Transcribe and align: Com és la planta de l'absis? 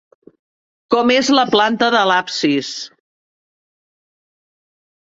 Com 0.95 1.13
és 1.17 1.29
la 1.41 1.43
planta 1.57 1.91
de 1.97 2.01
l'absis? 2.13 2.73